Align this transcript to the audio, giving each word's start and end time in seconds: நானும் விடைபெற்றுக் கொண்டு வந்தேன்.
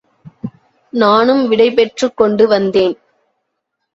நானும் 0.93 1.47
விடைபெற்றுக் 1.47 2.17
கொண்டு 2.17 2.47
வந்தேன். 2.47 2.95